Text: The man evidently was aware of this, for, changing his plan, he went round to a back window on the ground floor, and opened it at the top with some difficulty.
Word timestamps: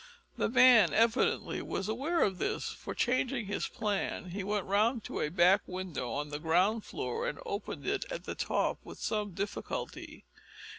The 0.35 0.49
man 0.49 0.95
evidently 0.95 1.61
was 1.61 1.87
aware 1.87 2.23
of 2.23 2.39
this, 2.39 2.69
for, 2.71 2.95
changing 2.95 3.45
his 3.45 3.67
plan, 3.67 4.31
he 4.31 4.43
went 4.43 4.65
round 4.65 5.03
to 5.03 5.19
a 5.21 5.29
back 5.29 5.61
window 5.67 6.11
on 6.11 6.29
the 6.29 6.39
ground 6.39 6.83
floor, 6.85 7.27
and 7.29 7.37
opened 7.45 7.85
it 7.85 8.05
at 8.11 8.23
the 8.23 8.33
top 8.33 8.79
with 8.83 8.97
some 8.97 9.35
difficulty. 9.35 10.25